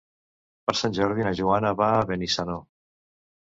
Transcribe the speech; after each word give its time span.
Per 0.69 0.73
Sant 0.79 0.95
Jordi 0.99 1.27
na 1.27 1.33
Joana 1.41 1.75
va 1.83 1.91
a 1.99 2.09
Benissanó. 2.13 2.57